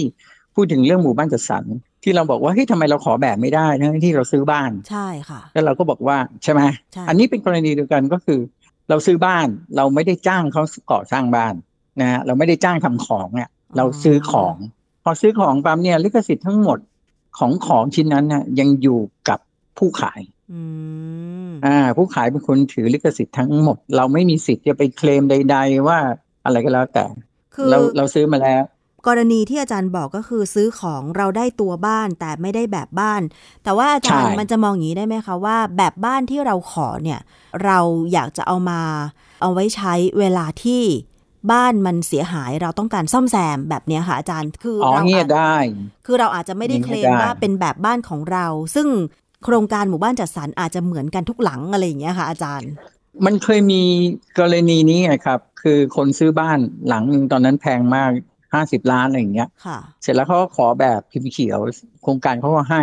[0.55, 1.65] พูดถึงเรื่องหมู่บ้านจัดสรร
[2.05, 6.63] ที่เราบอกว่าเฮ้ยทำไมเราขอแบบไม่ได้ทั้งที่เราซื้อบ้านใช่ค่ะ แล้วเราก็บอกว่าใช่ไหม
[7.09, 8.41] อันนี้เป็นกรณีเดียวกันก็คือ
[8.89, 9.47] เราซื้อบ้าน
[9.77, 11.55] เราไม่ได้จ้างเขาก่อสร้างบ้าน
[12.01, 14.55] นะเราไม่ได้จ้างทำของเนี่ยเราซื้อของ
[15.05, 16.79] พอซื้อของปั๊มเนี่ยลิขสิทธิ์ทั้งหมด
[17.39, 19.39] ของของชิ้นนั้นนะยังอยู่กับ
[19.79, 20.21] ผู้ขาย
[21.67, 25.99] อ่า ผู้ขายเป็นคนถือลิขสิทธิ์ทั้งหมด เราไม่มีสิทธิ์จะไปเคลมใด ๆ ว่า
[26.45, 27.05] อะไรก็แล้วแต่
[27.71, 28.63] เราเราซื้อมาแล้ว
[29.07, 33.23] กรณีที่อาจารย์บอกก็คือซื้อของเราได้ตัวบ้านแต่ไม่ได้แบบบ้าน
[33.65, 37.21] แต่ว่าอาจารย์มันจะมองอย่างนี้ได้ไหมคะว่า แบบบ้านที่เราขอเนี่ย
[37.65, 37.79] เรา
[38.13, 38.81] อยากจะเอามา
[39.41, 40.83] เอาไว้ใช้เวลาที่
[41.53, 45.55] บ้านมันเสียหายเราต้องการซ่อมแซมแบบนี้ค่ะอาจารย์คือเราอาจได้
[46.07, 48.89] คือเราอาจจะไม่ได้เคลมว่าเป็นแบบบ้านของเรา ซึ่ง
[49.45, 52.71] โครงการหมู่บ้านจัดสรรอาจจะเหมือนกันทุกหลังอะไรอย่างเงี้ยค่ะ อาจารย์
[53.25, 53.83] มันเคยมี
[54.39, 56.59] กรณีนี้ไงครับ คือคนซื้อบ้าน
[56.89, 58.11] หลังนึงตอนนั้นแพงมาก
[58.55, 59.49] ห้าสิบล้านอะไรอย่างเงี้ย
[60.03, 61.59] เสร็จแล้วเขาก็ขอแบบพิมพ์เขียว
[62.03, 62.83] โครงการเขาก็ให้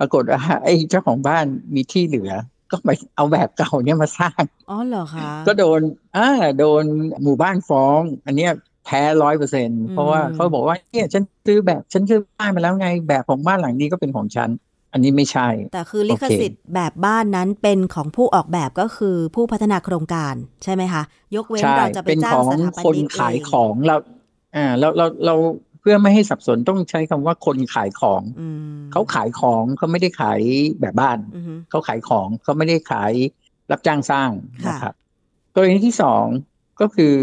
[0.00, 1.44] ปรากฏว่าไอ้เจ้าของบ้าน
[1.74, 2.30] มีที่เหลือ
[2.70, 5.80] ก็ไปเอาแบบเก่าเนี่ยมาสร้างอ๋อเหรอคะก็โดน
[6.16, 6.84] อ่าโดน
[7.22, 8.52] หมู่บ้านฟ้อง อันเนี้ย
[8.84, 14.50] แพ้ร้อยเปอร์เซ็นเพราะว่าเขาบอกว่าเนี่ยฉันซื้อแบบฉันซื้อบ้านมาแล้วไง แบบของบ้านหลังนี้ก็เป็นของฉัน
[14.92, 21.02] อันนี้ไม่ใช่ แต่คือลิขสิทธิ์แบบบ้านนั้นเป็นของผู้ออกแบบก็คือผู้พัฒนาโครงการใช่ไหมคะ
[21.36, 23.96] ยกเว้นเราจะไปจ้างสถาปนิกคนขายของเรา
[24.56, 25.34] อ่าเราเราเรา
[25.88, 28.22] พื่อไม่ให้สับสนต้องใช้คำว่าคนขายของ
[28.92, 30.40] เขาขายของเขาไม่ได้ขาย
[30.80, 31.18] แบบบ้าน
[31.70, 33.12] เขาขายของเขาไม่ได้ขาย
[33.70, 34.30] รับจ้างสร้าง
[34.66, 34.94] นะครับ
[35.54, 36.24] กรณีที่สอง
[36.80, 37.14] ก็คือ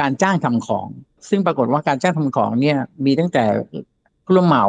[0.00, 0.88] การจ้างทำของ
[1.28, 3.44] ซึ่งปรากฏว่าการจ้างทำของเนี่ย มีตั้งแต่
[4.24, 4.66] ผู้รับเหมา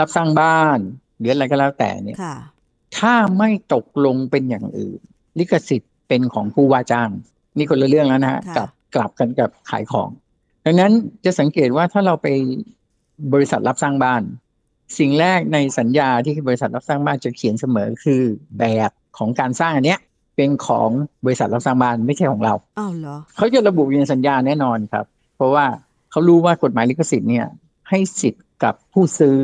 [0.00, 0.78] รับสร้างบ้าน
[1.18, 2.16] หรืออะไรก็แล้วแต่เนี่ย
[2.98, 5.00] ถ้าไม่ตกลงเป็นอย่างอื่น
[5.38, 7.10] ลิขสิทธิ์เป็นของผู้ว่าจ้าง
[7.56, 10.10] นี่คนละเรื่องแล้วนะฮะกับกลับกันกับขายของ
[10.68, 10.92] ดังนั้น
[11.24, 12.26] จะสังเกตว่าถ้าเราไป
[13.32, 14.22] บริษัทรับสร้างบ้าน
[14.98, 18.22] สิ่งแรกในสัญญาที่บริษัทรับสร้างบ้านจะเขียนเสมอคือ
[18.58, 20.00] แบบของการสร้างอันเนี้ย
[20.36, 20.88] เป็นของ
[21.24, 25.04] บริษัทรับสร้างบ้านไม่ใช่ของเราอ้าวเหรอเขาจะระบุอยู่ในสัญญาแน่นอนครับ
[25.36, 25.66] เพราะว่า
[26.10, 27.46] เขารู้ว่ากฎหมายลิขสิทธิ์เนี่ย
[27.88, 29.36] ให้สิทธิ์กับผู้ซื้อ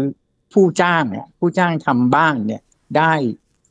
[0.53, 2.63] ผู้จ้างเนี่ยผู้จ้างทำบ้านเนี่ย
[2.97, 3.13] ได้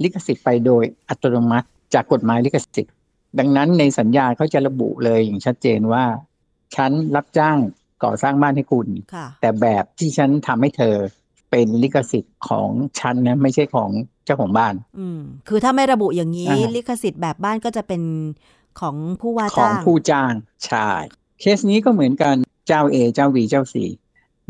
[0.03, 2.93] ลิขสิทธิ์ไปโดยอัตโนมัติจากกฎหมายลิขสิทธิ์
[3.39, 6.03] ดังนั้นในสัญญาเขาจะระบุเลยอย่างชัดเจนว่า
[6.75, 7.57] ฉันรับจ้าง
[8.03, 8.87] ก่อสร้างบ้านให้คุณ
[9.41, 10.95] แต่แบบที่ฉันทำให้เธอ
[11.51, 13.89] เป็นลิขสิทธิ์ของฉันนะไม่ใช่ของ
[14.25, 18.01] เจ้าของบ้าน อืมคือถ้าไม่ระบุอย่างนี้ ลิขสิทธิ์แบบบ้านก็จะเป็น
[18.79, 20.33] ของผู้ว่าจ้างของผู้จ้าง
[20.65, 20.89] ใช่
[21.39, 22.35] เคสนี้ก็เหมือนกัน
[22.67, 23.75] เจ้า A เจ้า B เจ้า C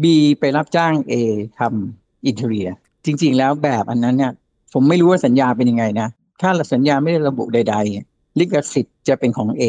[0.03, 0.05] B
[0.39, 1.13] ไปรับจ้าง A
[1.59, 2.69] ทำ interior
[3.05, 4.31] จริง ๆ แล้วแบบอันนั้นเนี่ย
[4.73, 6.07] ผมไม่รู้ว่าสัญญาเป็นยังไงนะ
[6.41, 9.63] ถ้าสัญญาไม่ได้ระบุใด ๆ ลิขสิทธิ์จะเป็นของ A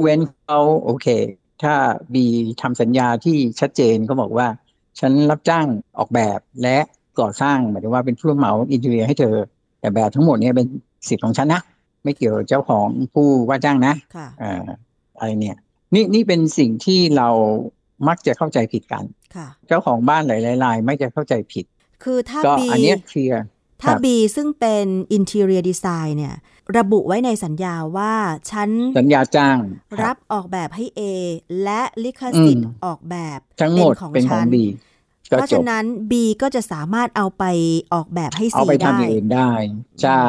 [0.00, 1.06] เว้นเขาโอเค
[1.62, 1.74] ถ้า
[2.14, 2.26] B
[2.62, 4.46] ทำสัญญาที่ชัดเจนก็บอกว่า
[5.00, 5.66] ฉันรับจ้าง
[5.98, 6.78] ออกแบบและ
[7.20, 9.36] ก่อสร้างหมายถึงว่าเป็นผู้รับเหมา interior ให้เธอ
[9.80, 10.66] แต่แบบทั้งหมดนี้เป็น
[11.08, 11.62] สิทธิ์ของฉันนะ
[12.04, 13.94] ไม่เกี่ยวเจ้าของผู้ว่าจ้างนะ
[14.42, 14.62] อ่า
[15.18, 15.56] อะไรเนี่ย
[15.94, 17.28] นี่นี่เป็นสิ่งที่เรา
[18.08, 19.04] มักจะเข้าใจผิดกัน
[19.68, 21.64] เจ้าของบ้านหลายๆรายไม่จะเข้าใจผิด
[22.04, 23.42] คือถ้าบีอันนี้เคลียร์
[23.82, 26.36] ถ้า B ซึ่งเป็น interior design เนี่ย
[26.78, 28.14] ระบุไว้ในสัญญาว่า
[28.50, 28.68] ฉัน
[28.98, 29.58] สัญญาจ้าง
[30.02, 31.00] รับออกแบบให้ A
[31.62, 34.56] และลิขสิทธิ์ออกแบบทั้งหมดเป็นของ B
[35.28, 37.44] เพราะฉะนั้น B ก็จะสามารถเอาไป
[37.94, 39.52] ออกแบบให้ C ได้เอาไปทำอย่างอื่นได้
[40.02, 40.24] ใช่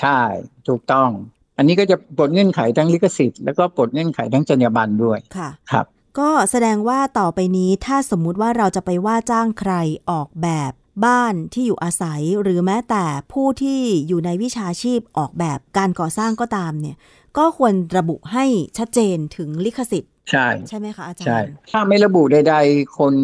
[0.00, 0.20] ใช่
[0.68, 1.10] ถูกต้อง
[1.58, 5.86] อันนี้ก็จะปลดเงื่อนไขทั้งลิขสิทธิ์แล้วก็ปลดเงื่อนไขทั้งจรรยาบรรณด้วยค่ะครับ
[6.18, 9.72] ก็แสดงว่าต่อไปนี้ถ้าสมมุติว่าเราจะไปว่าจ้างใคร
[10.10, 10.72] ออกแบบ
[11.04, 16.96] บ้านที่อยู่อาศัยหรือแม้แต่ผู้ที่อยู่ในวิชาชีพออกแบบการก่อสร้างก็ตามเนี่ย
[17.38, 18.44] ก็ควรระบุให้
[18.78, 23.14] ชัดเจนถึงลิขสิทธิ์ ใช่ใช่ไหมคะอาจารย์ใช่ถ้าไม่ระบุใด ๆ คน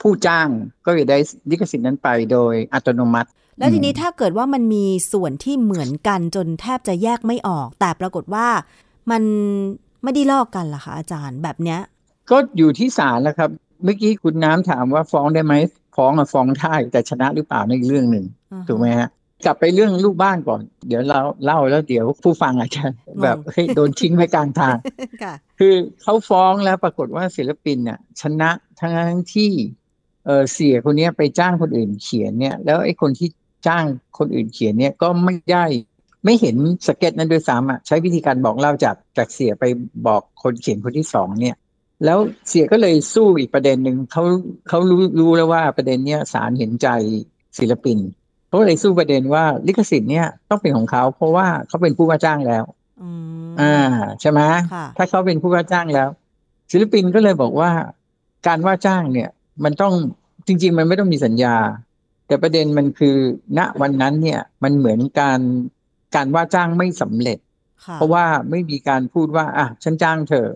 [0.00, 0.48] ผู้จ้าง
[0.86, 1.18] ก็จะได้
[1.50, 8.46] ลิขสิทธิ์นั้นไปโดยอัตโนมัติ แล้วทีนี้ถ้าเกิดว่ามันมีส่วนที่เหมือนกันจนแทบจะแยกไม่ออก แต่ปรากฏว่า
[9.10, 9.22] มัน
[10.02, 11.80] ไม่ได้ลอกกันล่ะคะอาจารย์แบบเนี้ย
[12.30, 13.50] ก็อยู่ที่ศาลแล้วครับ
[13.84, 15.54] เมื่อกี้คุณน้ำถามว่าฟ้องได้ไหม
[16.00, 18.24] ฟ้องอะฟ้องได้แต่ชนะหรือเปล่าในเรื่องหนึ่ง
[18.68, 19.08] ถูกไหมฮะ
[19.44, 22.84] กลับไปเรื่องลูกบ้านก่อน เดี๋ยวเราเล่าแล้วเดี๋ยวผู้ฟังอาจจะ
[23.22, 24.76] แบบเฮ้ยโดนทิ้งไว้กลางทาง
[25.58, 29.50] คือเขาฟ้องแล้วปรากฏว่าศิลปินเนี่ยชนะทั้งที่
[30.26, 33.28] เออเสียคนนี้ไปจ้างคนอื่นเขียนเนี่ย แล้วไอ้คนที่
[33.66, 33.84] จ้าง
[34.18, 35.64] คนอื่นเขียนเนี่ยก็ไม่ได้
[36.24, 39.64] ไม่เห็นสเก็ตนั้นด้วยซ้ำอะใช้วิธีการบอกเล่าจากจากเสียไป
[40.06, 41.56] บอกคนเขียนคนที่สองเนี่ย
[42.04, 44.22] แล้วเสียก็เลยสู้อีกประเด็นหนึ่งเขา
[44.68, 46.88] เขารู้รู้แล้วว่าประเด็นเนี้ยศาลเห็นใจ
[47.58, 47.98] ศิลปิน
[48.48, 52.64] เขาเลยสู้ประเด็นว่าลิขสิทธิ์เนี่ยต้องเป็นของเขาเพราะว่าเขาเป็นผู้ว่าจ้างแล้ว
[53.60, 53.74] อ่า
[54.20, 54.40] ใช่ไหม
[54.96, 56.08] ถ้าเขาเป็นผู้ว่าจ้างแล้ว
[56.70, 57.70] ศิลปินก็เลยบอกว่า
[58.46, 59.30] การว่าจ้างเนี่ย
[59.64, 59.92] มันต้อง
[60.46, 61.56] จริง ๆ มันไม่ต้องมีสัญญา
[62.26, 63.16] แต่ประเด็นมันคือ
[63.58, 65.40] ณวันนั้นเนี่ย มันเหมือนการ
[66.14, 67.38] การว่าจ้างไม่สำเร็จ
[67.94, 70.48] เพราะว่าไม่มีการพูดว่า อะฉันจ้างเธอ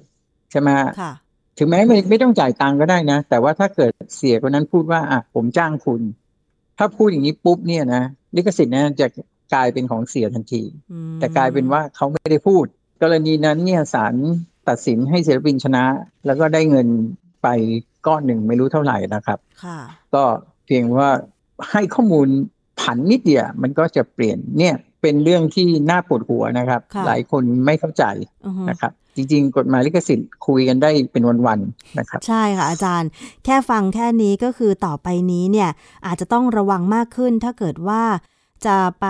[0.51, 0.69] ใช่ไหม
[1.59, 6.03] ถึงแม้ไม่ไม่ต้องจ่ายตังก็ได้นะ แต่ว่าถ้าเกิดเสียคนนั้นพูดว่าอะผมจ้างคุณ
[6.79, 8.03] ถ้าพูดอย่างนี้ปุ๊บเนี่ยนะ
[8.37, 9.07] ลิขสิทธิ์นั้นจะ
[9.55, 10.63] กลายเป็นของเสียทันที
[11.21, 12.65] แต่กลายเป็นว่าเขาไม่ได้พูด
[13.03, 14.15] กรณีนั้นเนี่ยศาล
[14.69, 15.85] ตัดสินให้ศิลปินชนะ
[16.27, 16.89] แล้วก็ได้เงิน
[17.43, 17.49] ไป
[18.07, 19.39] ก้อนหนึ่งไม่รู้เท่าไหร่นะครับ
[20.15, 20.25] ก็
[20.67, 21.11] เพียงว่า
[21.71, 22.29] ให้ข้อมูล
[22.81, 28.05] ผันนิดเดียวมันก็จะเปลี่ยนเนี่ยเป็นเรื่องที่น่าปวดหัวนะครับ หลายคนไม่เข้าใจ
[28.71, 33.09] นะครับ จริง ๆ กฎหมายลิขสิทธิ์คุยกันได้เป็นวันๆนะครับ ใช่ค่ะอาจารย์
[33.45, 35.71] แค่ฟังแค่นี้ก็คือต่อไปนี้เนี่ย
[36.07, 38.03] อาจจะต้องระวังมากขึ้นถ้าเกิดว่า
[38.67, 39.07] จะไป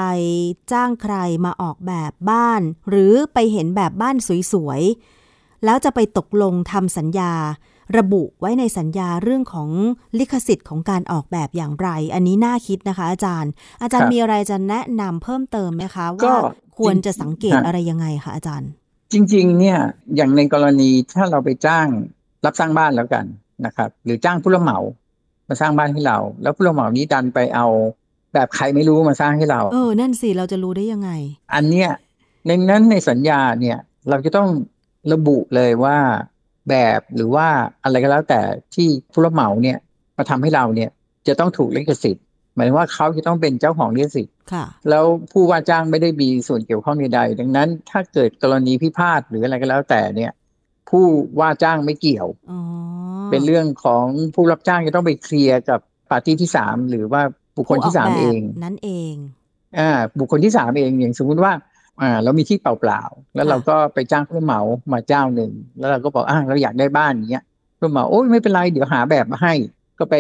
[0.73, 1.15] จ้างใคร
[1.45, 4.17] มาออกแบบบ้าน หรือไปเห็นแบบบ้าน
[4.53, 7.33] สวยๆ แล้วจะไปตกลงทำสัญญา
[7.99, 9.71] ระบุไว้ในสัญญาเรื่องของ
[10.19, 13.51] ลิขสิทธิ์ของการออกแบบอย่างไร อันนี้น่าคิดนะคะ อาจารย์
[13.83, 16.35] อาจารย์มีอะไรจะแนะนำเพิ่มเติมไหมคะ ว่า
[16.79, 18.71] ควรจะสังเกตอะไรยังไงคะอาจารย์
[19.15, 19.79] จริง ๆ เนี่ย
[20.17, 21.87] อย่างในกรณีถ้าเราไปจ้าง
[22.45, 23.25] รับสร้างบ้านแล้วกัน
[23.67, 24.79] นะครับ หรือจ้างผู้รับเหมา
[25.49, 27.67] มาสร้างบ้านให้เรา แล้วผู้รับเหมานี้ดันไปเอา
[28.35, 31.11] แบบใครไม่รู้มาสร้างให้เรา เออ นั่นสิเราจะรู้ได้ยังไง
[31.55, 31.91] อันเนี้ย
[32.47, 34.49] ในนั้นในสัญญาเนี่ยเราจะต้อง
[35.13, 35.99] ระบุเลยว่า
[36.71, 37.47] แบบหรือว่า
[37.85, 38.41] อะไรก็แล้วแต่
[38.75, 39.79] ที่ผู้รับเหมาเนี่ย
[40.17, 40.91] มาทำให้เราเนี่ย
[41.27, 42.25] จะต้องถูกลิขสิทธิ์
[42.55, 44.34] หมายถึงว่าเขาจะต้องเป็นเจ้าของลิขสิทธิ์
[44.91, 50.33] แล้วผู้ว่าจ้างไม่ได้มีส่วนเกี่ยวข้องใดๆดังนั้น ถ้าเกิดกรณีพิพาทหรืออะไรก็แล้วแต่เนี่ย
[50.91, 51.05] ผู้
[51.41, 52.29] ว่าจ้างไม่เกี่ยว
[53.31, 55.81] เป็นเรื่องของผู้รับจ้างจะต้องไปเคลียร์กับ
[56.11, 57.23] ปาร์ตี้ที่สามหรือว่า
[57.57, 59.15] บุคคลที่สามเองนั่นเอง
[59.79, 61.53] อ่าบุคคลที่สามเองอย่างสมมติว่า
[62.01, 64.61] อ่าเรามีที่เปล่าๆแล้วเราก็ไปจ้างผู้เหมา
[64.93, 67.45] มาเจ้าหนึ่งแล้วเราก็บอกอ่าเราอยากได้บ้านอย่างเงี้ย
[67.79, 69.55] ผู้เหมาโอ้ยไม่เป็นไรเดี๋ยวหาแบบมาให้
[69.99, 70.17] ก็ไป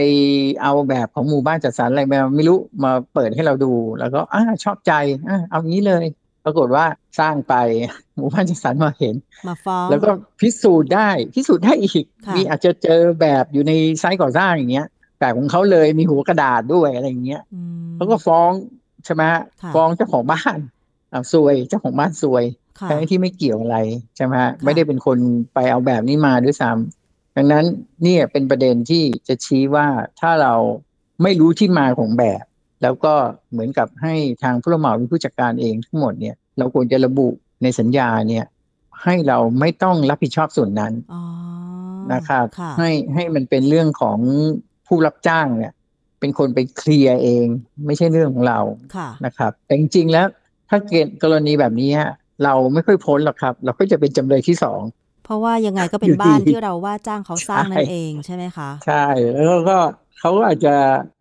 [0.62, 4.92] เอาแบบของหมู่บ้านจัดสรรอะไรมาไม่รู้มาเปิดให้เราดู แล้วก็อ่าชอบใจ
[5.28, 6.04] อ่าเอางี้เลย
[6.44, 6.84] ปรากฏว่า
[7.20, 7.54] สร้างไป
[8.16, 9.14] หมู่บ้านจัดสรรมาเห็น
[9.48, 10.10] มาฟ้องแล้วก็
[10.40, 12.04] พิสูจน์ได้พิสูจน์ได้อีก
[12.36, 14.86] มีอาจจะเจอแบบอยู่ในไซต์ก่อสร้างอย่างเงี้ย
[15.18, 17.42] แบบของเขาเลยมีหัวกระดาษด้วยอะไรอย่างเงี้ย
[17.96, 18.50] เขาก็ฟ้อง
[19.04, 19.22] ใช่ไหม
[19.74, 20.58] ฟ้องเจ้าของบ้าน
[21.10, 22.44] เอาซวยเจ้าของบ้านซวย
[22.88, 23.78] ทั้งที่ไม่เกี่ยวอะไร
[24.16, 25.18] ใช่ไหมฮะไม่ได้เป็นคน
[25.54, 27.03] ไปเอาแบบนี้มาด้วยซ้ำ
[27.36, 27.64] ดังนั้น
[28.06, 29.86] นี่เป็นประเด็นที่จะชี้ว่า
[30.20, 30.54] ถ้าเรา
[31.22, 32.44] ไม่รู้ที่มาของแบบ
[32.82, 33.14] แล้วก็
[33.50, 37.28] เหมือนกับให้ทางผู้รับเหมาเป็นผู้จัดการเองทั้งหมดเนี่ยเราควรจะระบุ
[37.62, 38.44] ในสัญญาเนี่ย
[39.02, 40.92] ให้เราไม่ต้องรับผิดชอบส่วนนั้น
[42.14, 42.46] นะครับ
[42.78, 44.18] ให้ให้มันเป็นเรื่องของ
[44.86, 45.72] ผู้รับจ้างเนี่ย
[46.20, 47.46] เป็นคนไปเคลียร์เอง
[47.86, 48.60] ไม่ใช่เรื่องของเรา
[49.26, 50.26] นะครับ แต่จริงๆแล้ว
[50.70, 51.90] ถ้าเกิดกรณีแบบนี้
[52.44, 54.80] เราไม่ค่อยพ้นหรอกครับ เราก็จะเป็นจำเลยที่สอง
[55.24, 59.78] เพราะว่ายังไงก็เป็นบ้านที่เราว่าจ้างเขาสร้างนั่นเองใช่ไหมคะ ใช่ แล้วก็
[60.20, 60.74] เขาก็อาจจะ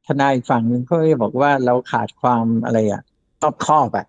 [0.07, 3.01] ทนายฝั่งหนึ่งเขาจะบอกว่าเราขาดความอะไรอะ
[3.43, 4.07] ตอบข้อแบบ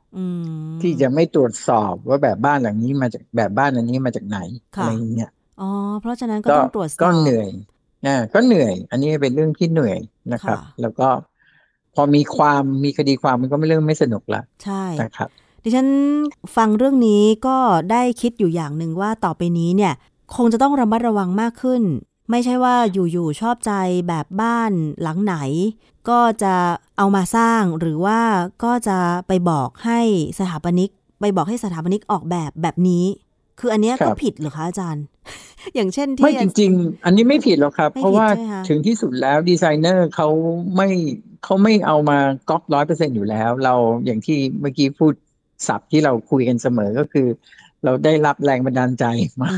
[0.83, 4.39] ที่จะไม่ตรวจสอบว่าแบบบ้านหลังนี้มาจากแบบบ้านอันนี้มาจากไหน
[4.73, 5.31] อะไรเงี้ย
[5.61, 7.49] อ๋อเพราะฉะนั้นก็ต้องตรวจสอบก็เหนื่อย
[8.07, 9.99] นะก็เหนื่อย อันนี้เป็นเรื่องที่เหนื่อย
[10.33, 11.09] นะครับ แล้วก็
[11.95, 15.31] พอมีความมีคดีความมันก็ไม่เรื่องไม่สนุกละใช่นะครับ
[15.67, 15.89] ดิฉัน
[16.57, 17.57] ฟังเรื่องนี้ก็
[17.91, 19.95] ได้คิดอยู่อย่างหนึ่งว่าต่อไปนี้เนี่ย
[20.37, 21.83] คงจะต้องระมัดระวังมากขึ้น
[22.31, 23.73] ไม่ใช่ว่าอยู่ๆชอบใจ
[24.09, 24.73] แบบบ้าน
[25.03, 25.35] หลังไหน
[26.09, 26.55] ก็จะ
[26.99, 28.21] เอามาสร้างหรือว่า
[28.65, 28.99] ก็จะ
[29.29, 30.01] ไปบอกให้
[30.39, 33.05] สถาปนิก ไปบอกให้สถาปนิกออกแบบแบบนี้
[33.61, 35.05] คืออันนี้ก็ผิดหรือคะอาจารย์
[35.75, 38.27] อย่างเช่นที่ไม่จริง ๆ อันนี้ไม่ผิดหรอกครับ เพราะว่า
[38.69, 40.29] ถึงที่สุดแล้วดีไซเนอร์เขา
[40.77, 40.89] ไม่
[41.45, 42.19] เขาไม่เอามา
[42.51, 43.75] ก๊อปร้อยเปอร์เซ็นต์อยู่แล้ว เรา
[44.05, 45.13] อย่างที่เมื่อกี้พูด
[45.69, 47.27] ศัพท์ที่เราคุยกันเสมอก็คือ
[47.85, 49.05] เราได้รับแรงบันดาลใจ
[49.43, 49.53] มา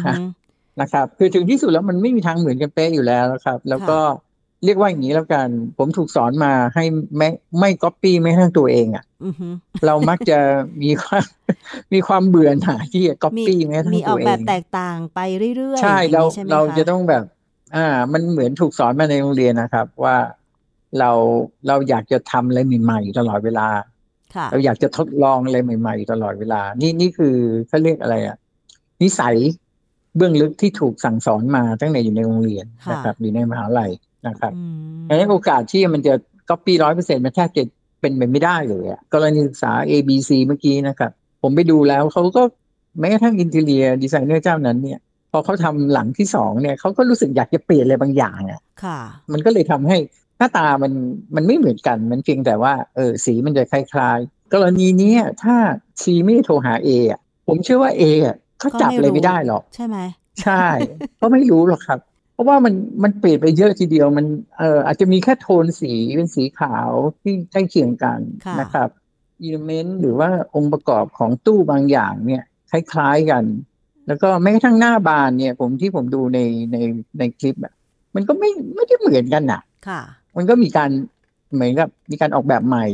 [0.80, 3.98] นะครับ คือถึงที่สุดแล้วมันไม่มีทางเหมือนกันเป๊ะอยู่แล้วครับ แล้วก็
[4.64, 6.84] เรียกว่าอย่างนี้แล้วกัน ผมถูกสอนมาให้
[7.16, 7.28] ไม่
[7.60, 9.04] ไม่ก๊อปปี้ไม่ทั้งตัวเองอะ่ะ
[9.86, 10.38] เรามักจะ
[10.82, 11.24] มีความ
[11.92, 15.18] มีความเบื่อหน่ายที่จะก๊อปปี้ไม่ทั้งตัวเองมีออกแบบแตกต่างไป
[15.56, 17.24] เรื่อยๆใช่เราเราจะต้องแบบ
[17.76, 20.16] อ่า มันเหมือนถูกสอนมาในโรงเรียนนะครับ ว่า
[20.98, 21.10] เรา
[21.68, 23.68] เราอยากจะทำอะไรใหม่ๆตลอดเวลา
[24.50, 27.34] เราอยากจะทดลองอะไรใหม่ ๆ ตลอดเวลา นี่นี่คือ
[27.68, 28.36] เขาเรียกอะไรอะ
[29.02, 29.36] นิสัย
[30.16, 33.90] เบื้องลึกที่ถูกสั่งสอนมาตั้งแต่อยู่ในโรงเรียนนะครับอยู่ในมหาลัย
[34.28, 34.52] นะครับ
[35.08, 36.14] ดังนั้นโอกาสที่มันจะ
[36.48, 37.62] ก๊อปปี้ร้อยเปอร์เซ็นต์มันแทบจะ
[38.00, 41.10] เป็นไปไม่ได้เลยอะกรณีศึกษา A B C เมื่อกี้นะครับ
[41.42, 42.42] ผมไปดูแล้วเขาก็
[42.98, 44.98] แม้กระทั่ง interior designer เจ้านั้นเนี่ย
[45.32, 48.98] พอเขาทำหลังที่สองเนี่ยเขาก็รู้สึกอยากจะเปลี่ยนอะไรบางอย่างอะ ค่ะ
[49.32, 49.96] มันก็เลยทำให้
[50.38, 50.92] หน้าตามัน
[51.36, 55.56] มันไม่เหมือนกัน มันเพียงแต่ว่าเออสีมันจะคล้ายๆ กรณีนี้ถ้า
[56.02, 59.98] C ไม่โทรหา A อะผมเชื่อว่า A อะเขาจับเลยไม่ได้หรอก ใช่ไหม
[60.42, 60.66] ใช่
[61.20, 61.98] ก็ไม่รู้หรอกครับ
[62.32, 64.26] เพราะว่ามันมันเปลี่ยนไปเยอะทีเดียวมัน
[64.58, 66.90] เอออาจจะมีแค่โทนสีเป็นสีขาว
[67.22, 68.18] ที่ใกล้เคียงกัน
[68.60, 68.88] นะครับ
[69.42, 73.44] อิเลเมนต์หรือว่าองค์ประกอบของตู้บางอย่างเนี่ยคล้ายๆกัน
[74.06, 76.38] แล้วก็แม้กระทั่งหน้าบานเนี่ย ผมที่ผมดูใน
[76.72, 76.76] ใน
[77.18, 77.74] ในคลิปอะ
[78.14, 80.00] มันก็ไม่ไม่ได้เหมือนกันน่ะ ค่ะ
[80.36, 80.90] มันก็มีการ
[81.54, 82.86] เหมือนกับมีการออกแบบใหม่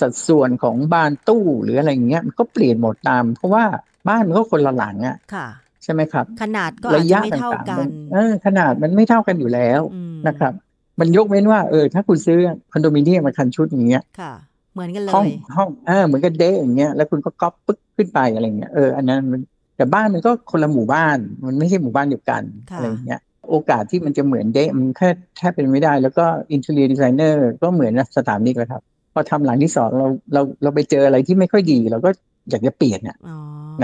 [0.00, 3.64] สัดส่วนของบานตู้หรืออะไรเงี้ยมันก็เปลี่ยนหมดตาม เพราะว่า
[4.08, 5.48] บ้านมันก็คนละหลังอะค่ะ
[5.88, 9.80] ช่ไหมครับ ขนาดก็อาจจะไม่เท่ากันเออขนาดมันไม่เท่ากันอยู่แล้ว
[10.28, 10.52] นะครับ
[11.00, 12.38] มันยกเว้นว่าเออถ้าคุณซื้อ
[12.72, 14.32] คอนโดมิเนียมมาคันชุดอย่างเงี้ยค่ะ
[14.72, 19.40] เหมือนกันเลยห้องห้องเออเหมือนกันเด๊ะอย่างเงี้ยแล้วคุณก็ก๊อปปึ๊กขึ้นไปอะไรเงี้ยเอออันนั้นมัน
[19.76, 25.08] แต่บ้านมันก็คนละหมู่บ้าน มันไม่ใช่หมู่บ้านเดียวกันอะไรเงี้ย โอกาสที่มันจะเหมือนเด๊ะมันแค่
[25.38, 28.82] แทบเป็นไปไม่ได้ แล้วก็ interior designer ก็เหมือนสถาปนิกเลยครับ
[29.12, 32.10] พอทำหลังที่สองเราเราเราไปเจออะไรที่ไม่ค่อยดีเราก็
[32.50, 33.00] อยากจะเปลี่ยน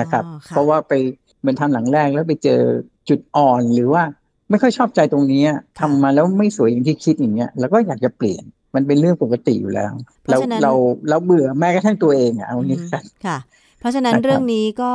[0.01, 0.93] นะครับ เพราะว่าไป
[1.41, 2.61] เหมือนทำหลังแรกแล้วไปเจอ
[3.09, 4.03] จุดอ่อนหรือว่า
[4.51, 5.43] ไม่ค่อยชอบใจตรงนี้
[5.81, 8.43] ทำมาแล้วไม่สวยอย่างที่คิดอย่างเงี้ยแล้วก็อยากจะเปลี่ยน
[8.75, 9.93] มันเป็นเรื่องปกติอยู่แล้ว
[10.31, 10.73] เราเรา
[11.09, 13.39] เราเบื่อแม้กระทั่งตัวเองอะเอานี้กันค่ะ
[13.81, 14.93] เพราะฉะนั้นเรื่องนี้ก็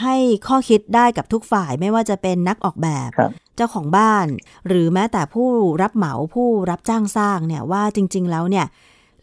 [0.00, 3.10] ให้ข้อคิดได้กับทุกฝ่ายไม่ว่าจะเป็นนักออกแบบ
[3.56, 4.26] เจ้าของบ้าน
[4.68, 5.48] หรือแม้แต่ผู้
[5.82, 8.66] รับเหมาผู้รับจ้างสร้างเนี่ยว่าจริง ๆ แล้วเนี่ย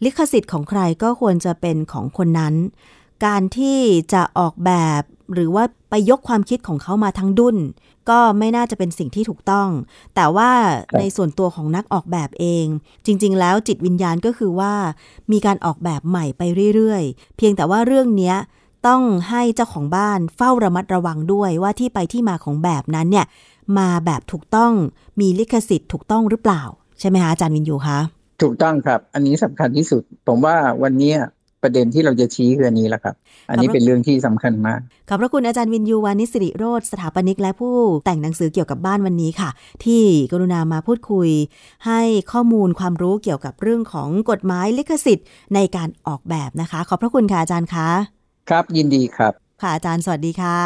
[0.04, 2.54] ลิขสิทธิ์ของใครก็ควรจะเป็นของคนนั้น
[3.24, 3.78] การที่
[4.12, 5.02] จะออกแบบ
[5.34, 7.56] หรือว่าไปยกความคิดของเขามาทั้งดุน
[8.10, 9.68] ก็ไม่น่าจะเป็นสิ่งที่ถูกต้อง
[10.14, 10.50] แต่ว่า
[10.98, 12.66] ในส่วนตัวของนักออกแบบเอง
[13.06, 14.74] จริง ๆ แล้วจิตวิญญาณก็คือว่า
[15.32, 16.42] มีการออกแบบใหม่ไป
[16.74, 18.34] เรื่อย ๆ เพียงแต่ว่าเรื่องนี้
[18.86, 23.26] ต้องให้เจ้าของบ้านเฝ้าระมัดระวังด้วยว่าที่ไปที่มาของแบบนั้นเนี่ย
[23.78, 24.72] มาแบบถูกต้อง
[25.20, 26.62] มีลิขสิทธิ์ถูกต้องหรือเปล่า
[27.00, 27.98] ใช่ไหมคะอาจารย์วินยูคะ
[28.42, 31.12] ถูกต้องครับ อันนี้สำคัญที่สุด ผมว่าวันนี้
[31.62, 33.14] ประเด็นที่เราจะชี้คืออันนี้แหละครับ
[33.50, 39.50] อันนี้เป็นเรื่องที่สำคัญมาก ขอบพระคุณอาจารย์วินยูวานิสิริโรธสถาปนิกและผู้แต่งหนังสือเกี่ยวกับบ้านวันนี้ค่ะ
[39.84, 41.28] ที่กรุณามาพูดคุย
[41.86, 42.00] ให้
[42.32, 50.58] ข้อมูลความรู้เกี่ยวกับเรื่องของกฎหมายลิขสิทธิ์ในการออกแบบนะคะ ขอบพระคุณค่ะอาจารย์คะ ครับยินดีครับ ค่ะอาจารย์สวัสดีค่ะ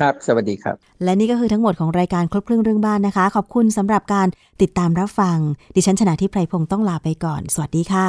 [0.00, 4.28] ครับ สวัสดีครับ และนี่ก็คือทั้งหมดของรายการครบเครื่องเรื่องบ้านนะคะ ขอบคุณสำหรับการ
[4.62, 5.36] ติดตามรับฟัง
[5.74, 8.08] ดิฉันชนะทิพไพรพงศ์ต้องลาไปก่อน สวัสดีค่ะ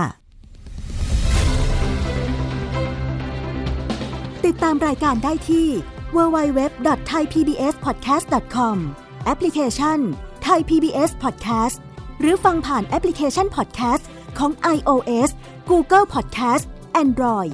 [4.45, 5.67] ติดตามรายการได้ที่
[6.15, 8.77] www.thaipbspodcast.com
[9.25, 9.99] แอปพลิเคชัน
[10.47, 11.77] Thai PBS Podcast
[12.19, 14.03] หรือฟังผ่านแอปพลิเคชัน Podcast
[14.37, 15.29] ของ iOS
[15.69, 16.65] Google Podcast
[17.03, 17.53] Android